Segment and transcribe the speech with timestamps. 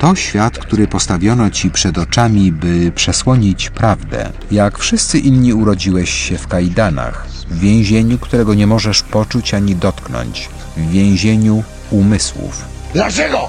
[0.00, 4.32] To świat, który postawiono ci przed oczami, by przesłonić prawdę.
[4.50, 10.48] Jak wszyscy inni urodziłeś się w kajdanach, w więzieniu, którego nie możesz poczuć ani dotknąć,
[10.76, 12.64] w więzieniu umysłów.
[12.92, 13.48] Dlaczego?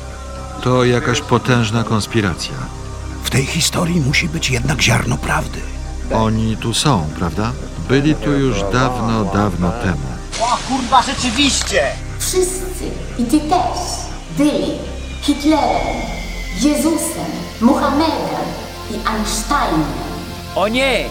[0.64, 2.56] To jakaś potężna konspiracja.
[3.24, 5.60] W tej historii musi być jednak ziarno prawdy.
[6.14, 7.52] Oni tu są, prawda?
[7.90, 10.08] Byli tu już dawno, dawno temu.
[10.42, 11.82] O kurwa, rzeczywiście!
[12.20, 12.86] Wszyscy,
[13.20, 13.80] i ty też,
[14.38, 14.72] byli
[15.22, 16.21] Hitlerem,
[16.62, 17.26] Jezusem,
[17.62, 18.46] Muhammedem
[18.92, 19.86] i Einsteinem.
[20.56, 21.10] O nie!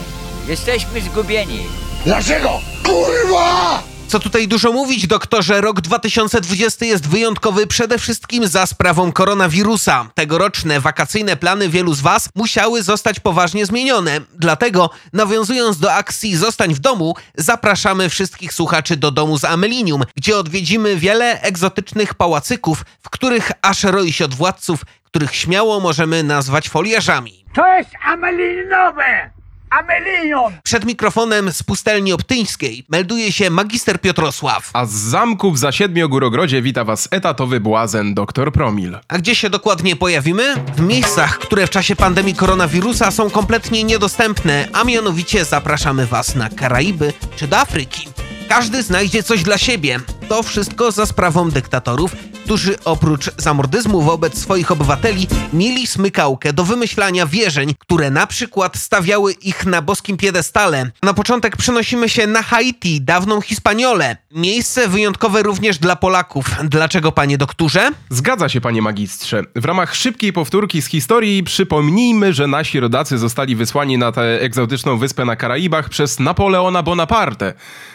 [0.49, 1.67] Jesteśmy zgubieni.
[2.05, 2.51] Dlaczego?
[2.87, 3.83] Kurwa!
[4.11, 10.07] Co tutaj dużo mówić, doktorze, rok 2020 jest wyjątkowy przede wszystkim za sprawą koronawirusa.
[10.15, 14.21] Tegoroczne wakacyjne plany wielu z Was musiały zostać poważnie zmienione.
[14.35, 20.37] Dlatego, nawiązując do akcji Zostań w domu, zapraszamy wszystkich słuchaczy do domu z Amelinium, gdzie
[20.37, 26.69] odwiedzimy wiele egzotycznych pałacyków, w których aż roi się od władców, których śmiało możemy nazwać
[26.69, 27.45] foliarzami.
[27.55, 29.40] To jest amelinowe!
[29.71, 30.53] Amelinion!
[30.63, 34.71] Przed mikrofonem z pustelni optyńskiej melduje się magister Piotrosław.
[34.73, 38.99] A z zamku w Zasiedmiogórogrodzie wita was etatowy błazen dr Promil.
[39.09, 40.55] A gdzie się dokładnie pojawimy?
[40.77, 46.49] W miejscach, które w czasie pandemii koronawirusa są kompletnie niedostępne, a mianowicie zapraszamy Was na
[46.49, 48.09] Karaiby czy do Afryki.
[48.49, 50.01] Każdy znajdzie coś dla siebie.
[50.29, 52.17] To wszystko za sprawą dyktatorów,
[52.51, 59.33] którzy oprócz zamordyzmu wobec swoich obywateli mieli smykałkę do wymyślania wierzeń, które na przykład stawiały
[59.33, 60.91] ich na boskim piedestale.
[61.03, 64.17] Na początek przenosimy się na Haiti, dawną Hispaniolę.
[64.31, 66.47] Miejsce wyjątkowe również dla Polaków.
[66.65, 67.91] Dlaczego, panie doktorze?
[68.09, 69.43] Zgadza się, panie magistrze.
[69.57, 74.99] W ramach szybkiej powtórki z historii przypomnijmy, że nasi rodacy zostali wysłani na tę egzotyczną
[74.99, 77.55] wyspę na Karaibach przez Napoleona Bonaparte.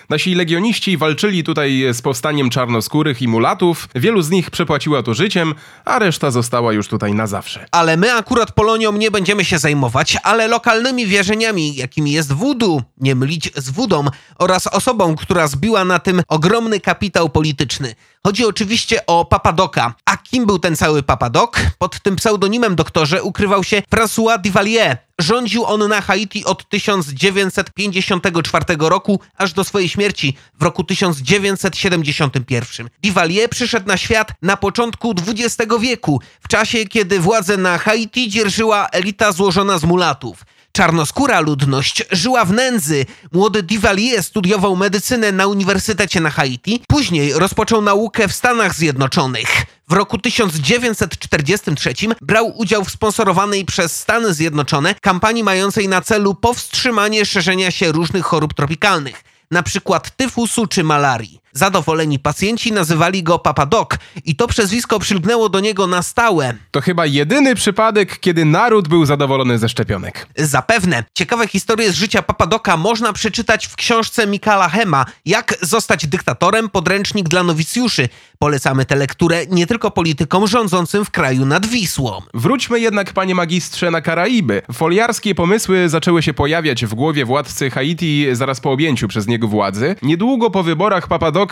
[0.09, 5.53] Nasi legioniści walczyli tutaj z powstaniem czarnoskórych i mulatów, wielu z nich przepłaciła to życiem,
[5.85, 7.65] a reszta została już tutaj na zawsze.
[7.71, 13.15] Ale my akurat Polonią nie będziemy się zajmować, ale lokalnymi wierzeniami, jakimi jest voodoo, nie
[13.15, 14.05] mylić z wódą,
[14.39, 17.95] oraz osobą, która zbiła na tym ogromny kapitał polityczny.
[18.25, 19.93] Chodzi oczywiście o Papadoka.
[20.05, 21.57] A kim był ten cały Papadok?
[21.77, 24.97] Pod tym pseudonimem doktorze ukrywał się François Duvalier.
[25.19, 32.89] Rządził on na Haiti od 1954 roku aż do swojej śmierci w roku 1971.
[33.03, 38.87] Duvalier przyszedł na świat na początku XX wieku, w czasie kiedy władzę na Haiti dzierżyła
[38.91, 40.45] elita złożona z mulatów.
[40.75, 43.05] Czarnoskóra ludność żyła w nędzy.
[43.31, 46.83] Młody Duvalier studiował medycynę na Uniwersytecie na Haiti.
[46.87, 49.65] Później rozpoczął naukę w Stanach Zjednoczonych.
[49.89, 57.25] W roku 1943 brał udział w sponsorowanej przez Stany Zjednoczone kampanii mającej na celu powstrzymanie
[57.25, 59.23] szerzenia się różnych chorób tropikalnych,
[59.63, 61.44] przykład tyfusu czy malarii.
[61.57, 63.89] Zadowoleni pacjenci nazywali go Papa Doc
[64.25, 66.53] i to przezwisko przylgnęło do niego na stałe.
[66.71, 70.27] To chyba jedyny przypadek, kiedy naród był zadowolony ze szczepionek.
[70.37, 71.03] Zapewne.
[71.13, 77.29] Ciekawe historie z życia Papadoka można przeczytać w książce Mikala Hema Jak zostać dyktatorem, podręcznik
[77.29, 78.09] dla nowicjuszy.
[78.39, 82.21] Polecamy tę lekturę nie tylko politykom rządzącym w kraju nad Wisłą.
[82.33, 84.61] Wróćmy jednak, panie magistrze, na Karaiby.
[84.73, 89.95] Foliarskie pomysły zaczęły się pojawiać w głowie władcy Haiti zaraz po objęciu przez niego władzy.
[90.01, 91.07] Niedługo po wyborach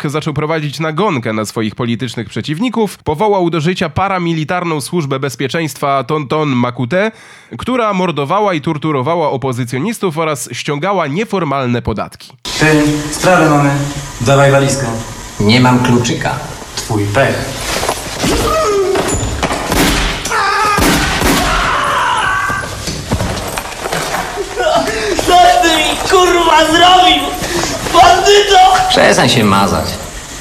[0.06, 7.12] Zaczął prowadzić nagonkę na swoich politycznych przeciwników, powołał do życia paramilitarną służbę bezpieczeństwa Tonton Makute,
[7.58, 12.32] która mordowała i torturowała opozycjonistów oraz ściągała nieformalne podatki.
[12.59, 13.70] Ty, sprawę mamy.
[14.22, 14.86] Dawaj walizkę.
[15.40, 16.36] Nie mam kluczyka.
[16.76, 17.36] Twój pech.
[25.28, 27.24] Co ty mi kurwa zrobił?
[27.94, 28.88] Bandyto!
[28.90, 29.86] Przestań się mazać.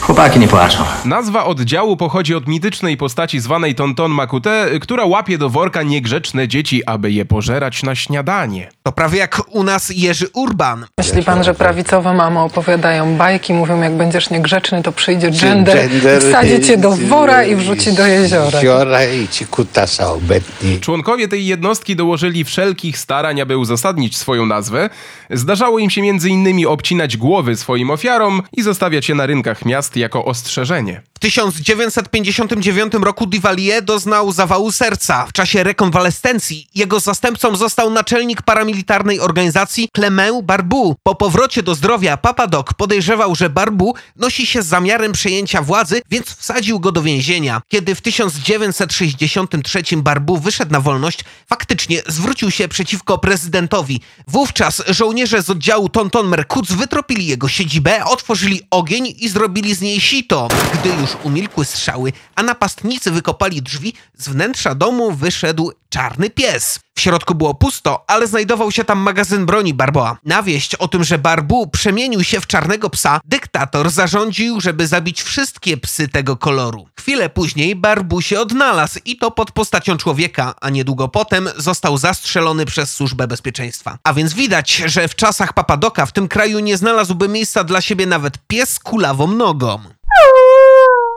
[0.03, 0.85] Chłopaki nie płaczą.
[1.05, 6.87] Nazwa oddziału pochodzi od mitycznej postaci zwanej Tonton Makute, która łapie do worka niegrzeczne dzieci,
[6.87, 8.71] aby je pożerać na śniadanie.
[8.83, 10.87] To prawie jak u nas Jerzy Urban.
[10.99, 16.23] Myśli pan, że prawicowe mamy opowiadają bajki, mówią jak będziesz niegrzeczny, to przyjdzie gender, Gender
[16.23, 18.59] wsadzi cię do wora i wrzuci do jeziora.
[18.59, 20.81] Jeziora i ci kutasa obetnie.
[20.81, 24.91] Członkowie tej jednostki dołożyli wszelkich starań, aby uzasadnić swoją nazwę.
[25.31, 29.92] Zdarzało im się między innymi obcinać głowy swoim ofiarom i zostawiać je na rynkach miast
[29.97, 31.03] jako ostrzeżenie.
[31.15, 35.27] W 1959 roku Duvalier doznał zawału serca.
[35.27, 40.97] W czasie rekonwalescencji jego zastępcą został naczelnik paramilitarnej organizacji Clement Barbu.
[41.03, 46.27] Po powrocie do zdrowia Papadoc podejrzewał, że Barbu nosi się z zamiarem przejęcia władzy, więc
[46.27, 47.63] wsadził go do więzienia.
[47.69, 54.01] Kiedy w 1963 Barbu wyszedł na wolność, faktycznie zwrócił się przeciwko prezydentowi.
[54.29, 60.01] Wówczas żołnierze z oddziału Tonton Merkuc wytropili jego siedzibę, otworzyli ogień i zrobili z niej
[60.01, 60.49] sito.
[60.75, 66.81] Gdy już umilkły strzały, a napastnicy wykopali drzwi, z wnętrza domu wyszedł czarny pies.
[66.95, 70.17] W środku było pusto, ale znajdował się tam magazyn broni Barboa.
[70.25, 75.23] Na wieść o tym, że Barbu przemienił się w czarnego psa, dyktator zarządził, żeby zabić
[75.23, 76.87] wszystkie psy tego koloru.
[77.01, 82.67] Chwilę później Barbu się odnalazł i to pod postacią człowieka, a niedługo potem został zastrzelony
[82.67, 83.99] przez służbę bezpieczeństwa.
[84.05, 88.07] A więc widać, że w czasach Papadoka w tym kraju nie znalazłby miejsca dla siebie
[88.07, 89.79] nawet pies kulawą nogą.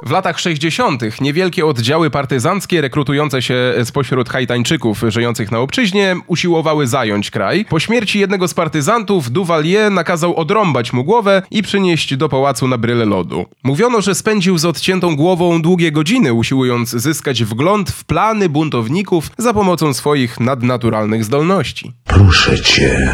[0.05, 1.21] W latach 60.
[1.21, 7.65] niewielkie oddziały partyzanckie rekrutujące się spośród Haitańczyków żyjących na obczyźnie usiłowały zająć kraj.
[7.69, 12.77] Po śmierci jednego z partyzantów Duvalier nakazał odrąbać mu głowę i przynieść do pałacu na
[12.77, 13.45] bryle lodu.
[13.63, 19.53] Mówiono, że spędził z odciętą głową długie godziny usiłując zyskać wgląd w plany buntowników za
[19.53, 21.91] pomocą swoich nadnaturalnych zdolności.
[22.03, 23.13] Proszę cię,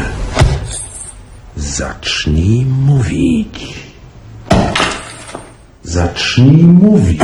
[1.56, 3.91] zacznij mówić.
[5.92, 7.20] Zacznij mówić.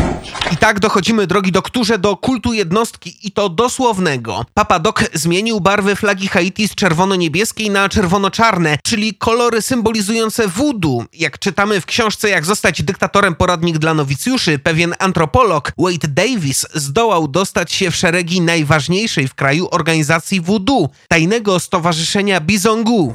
[0.52, 4.44] I tak dochodzimy, drogi doktorze, do kultu jednostki i to dosłownego.
[4.54, 11.04] Papa Doc zmienił barwy flagi Haiti z czerwono-niebieskiej na czerwono-czarne, czyli kolory symbolizujące voodoo.
[11.12, 17.28] Jak czytamy w książce Jak zostać dyktatorem poradnik dla nowicjuszy, pewien antropolog Wade Davis zdołał
[17.28, 23.14] dostać się w szeregi najważniejszej w kraju organizacji voodoo, tajnego stowarzyszenia Bizongu.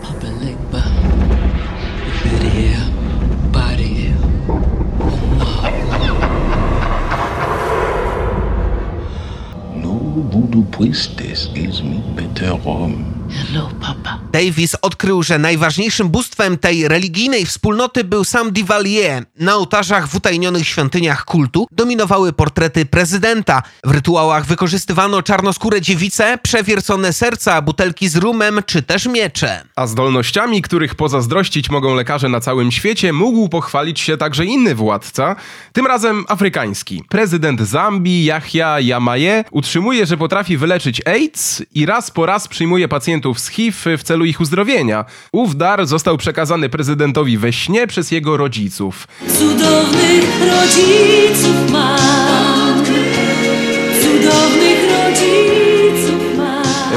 [10.74, 13.23] Priestess, gieß me better Rum.
[13.34, 14.20] Hello, papa.
[14.32, 19.26] Davis odkrył, że najważniejszym bóstwem tej religijnej wspólnoty był sam Duvalier.
[19.40, 23.64] Na ołtarzach w utajnionych świątyniach kultu dominowały portrety prezydenta.
[23.84, 29.64] W rytuałach wykorzystywano czarnoskóre dziewice, przewiercone serca, butelki z rumem czy też miecze.
[29.76, 35.36] A zdolnościami, których pozazdrościć mogą lekarze na całym świecie, mógł pochwalić się także inny władca,
[35.74, 37.04] tym razem afrykański.
[37.10, 43.23] Prezydent Zambii, Yahya Jamaye, utrzymuje, że potrafi wyleczyć AIDS i raz po raz przyjmuje pacjentów
[43.34, 45.06] z HIV w celu ich uzdrowienia.
[45.32, 49.08] Ów dar został przekazany prezydentowi we śnie przez jego rodziców.
[49.40, 52.43] Cudownych rodziców mam.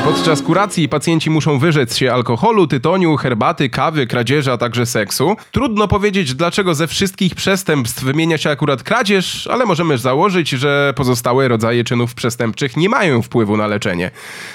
[0.06, 5.37] Podczas kuracji pacjenci muszą wyrzec się alkoholu, tytoniu, herbaty, kawy, kradzieży, a także seksu.
[5.53, 11.49] Trudno powiedzieć, dlaczego ze wszystkich przestępstw wymienia się akurat kradzież, ale możemy założyć, że pozostałe
[11.49, 14.11] rodzaje czynów przestępczych nie mają wpływu na leczenie.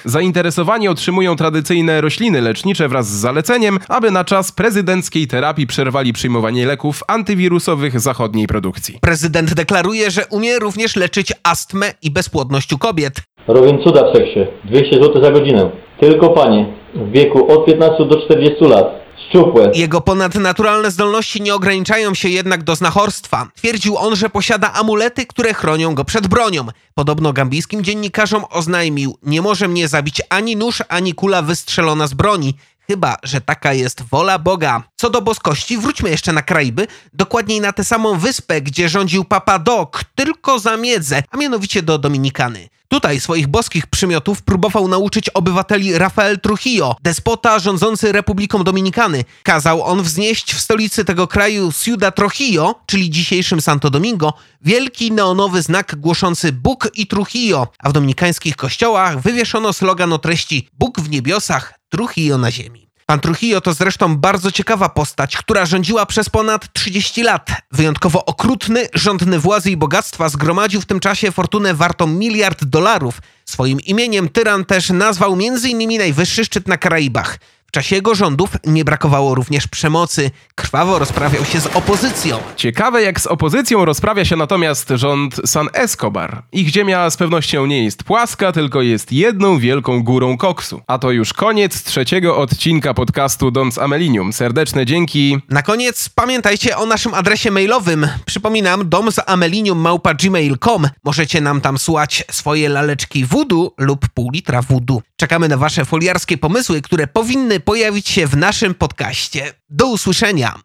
[0.05, 6.65] Zainteresowani otrzymują tradycyjne rośliny lecznicze wraz z zaleceniem, aby na czas prezydenckiej terapii przerwali przyjmowanie
[6.65, 8.97] leków antywirusowych zachodniej produkcji.
[9.01, 13.21] Prezydent deklaruje, że umie również leczyć astmę i bezpłodność u kobiet.
[13.47, 14.39] Robię cuda w seksie.
[14.63, 15.69] 200 zł za godzinę.
[15.99, 16.65] Tylko panie.
[16.95, 19.01] W wieku od 15 do 40 lat.
[19.29, 19.71] Szczupłe.
[19.73, 23.47] Jego ponadnaturalne zdolności nie ograniczają się jednak do znachorstwa.
[23.55, 26.67] Twierdził on, że posiada amulety, które chronią go przed bronią.
[26.93, 32.53] Podobno gambijskim dziennikarzom oznajmił, nie może mnie zabić ani nóż, ani kula wystrzelona z broni.
[32.87, 34.83] Chyba, że taka jest wola Boga.
[34.95, 39.59] Co do boskości, wróćmy jeszcze na Karaiby, dokładniej na tę samą wyspę, gdzie rządził Papa
[39.59, 42.69] Doc, tylko za miedzę, a mianowicie do Dominikany.
[42.91, 49.23] Tutaj swoich boskich przymiotów próbował nauczyć obywateli Rafael Trujillo, despota rządzący Republiką Dominikany.
[49.43, 55.61] Kazał on wznieść w stolicy tego kraju Ciudad Trujillo, czyli dzisiejszym Santo Domingo, wielki neonowy
[55.61, 61.09] znak głoszący Bóg i Trujillo, a w dominikańskich kościołach wywieszono slogan o treści Bóg w
[61.09, 62.90] niebiosach, Trujillo na ziemi.
[63.05, 67.49] Pan Trujillo to zresztą bardzo ciekawa postać, która rządziła przez ponad 30 lat.
[67.71, 73.21] Wyjątkowo okrutny, rządny władzy i bogactwa zgromadził w tym czasie fortunę wartą miliard dolarów.
[73.45, 75.97] Swoim imieniem tyran też nazwał m.in.
[75.97, 77.39] najwyższy szczyt na Karaibach.
[77.71, 80.31] W czasie jego rządów nie brakowało również przemocy.
[80.55, 82.37] Krwawo rozprawiał się z opozycją.
[82.55, 86.43] Ciekawe jak z opozycją rozprawia się natomiast rząd San Escobar.
[86.51, 90.81] Ich ziemia z pewnością nie jest płaska, tylko jest jedną wielką górą koksu.
[90.87, 94.33] A to już koniec trzeciego odcinka podcastu Dom z Amelinium.
[94.33, 95.37] Serdeczne dzięki.
[95.49, 98.07] Na koniec pamiętajcie o naszym adresie mailowym.
[98.25, 100.89] Przypominam, dom z amelinium.gmail.com.
[101.03, 105.01] Możecie nam tam słuchać swoje laleczki voodoo lub pół litra voodoo.
[105.15, 109.53] Czekamy na wasze foliarskie pomysły, które powinny pojawić się w naszym podcaście.
[109.69, 110.61] Do usłyszenia!